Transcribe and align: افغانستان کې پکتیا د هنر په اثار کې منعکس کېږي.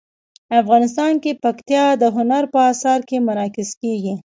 افغانستان 0.61 1.13
کې 1.23 1.39
پکتیا 1.43 1.85
د 2.01 2.03
هنر 2.15 2.43
په 2.53 2.59
اثار 2.71 2.99
کې 3.09 3.17
منعکس 3.27 3.69
کېږي. 3.81 4.13